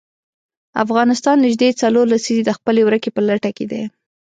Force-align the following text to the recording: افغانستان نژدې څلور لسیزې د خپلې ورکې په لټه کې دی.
افغانستان 0.83 1.37
نژدې 1.45 1.69
څلور 1.81 2.05
لسیزې 2.13 2.43
د 2.45 2.51
خپلې 2.57 2.81
ورکې 2.85 3.09
په 3.15 3.21
لټه 3.29 3.51
کې 3.57 3.65
دی. 3.71 3.83